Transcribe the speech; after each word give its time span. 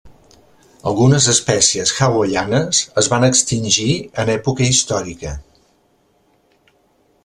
Algunes 0.91 1.27
espècies 1.33 1.91
hawaianes 2.07 2.81
es 3.03 3.11
van 3.13 3.29
extingir 3.29 3.93
en 4.25 4.35
època 4.39 4.71
històrica. 4.73 5.39